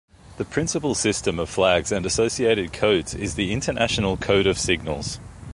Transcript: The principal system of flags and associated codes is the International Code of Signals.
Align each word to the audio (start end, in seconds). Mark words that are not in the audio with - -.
The 0.37 0.45
principal 0.45 0.95
system 0.95 1.37
of 1.37 1.47
flags 1.47 1.91
and 1.91 2.07
associated 2.07 2.73
codes 2.73 3.13
is 3.13 3.35
the 3.35 3.53
International 3.53 4.17
Code 4.17 4.47
of 4.47 4.57
Signals. 4.57 5.19